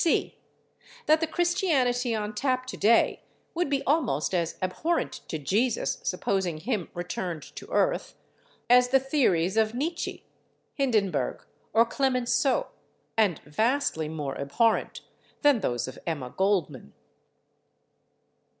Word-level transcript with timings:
(c) 0.03 0.35
That 1.05 1.21
the 1.21 1.27
Christianity 1.27 2.15
on 2.15 2.33
tap 2.33 2.65
to 2.65 2.75
day 2.75 3.21
would 3.53 3.69
be 3.69 3.83
almost 3.83 4.33
as 4.33 4.57
abhorrent 4.59 5.21
to 5.27 5.37
Jesus, 5.37 5.99
supposing 6.01 6.57
Him 6.57 6.89
returned 6.95 7.43
to 7.55 7.69
earth, 7.69 8.15
as 8.67 8.89
the 8.89 8.99
theories 8.99 9.57
of 9.57 9.75
Nietzsche, 9.75 10.25
Hindenburg 10.73 11.45
or 11.71 11.85
Clemenceau, 11.85 12.69
and 13.15 13.41
vastly 13.45 14.09
more 14.09 14.35
abhorrent 14.39 15.01
than 15.43 15.59
those 15.59 15.87
of 15.87 15.99
Emma 16.07 16.33
Goldman. 16.35 16.93